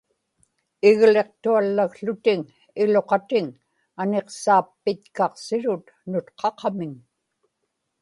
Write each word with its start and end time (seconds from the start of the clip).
igliqtuallakłutiŋ 0.89 2.39
iluqatiŋ 2.81 3.45
aniqsaappitkaqsirut 4.01 5.85
nutqaqamiŋ 6.11 6.93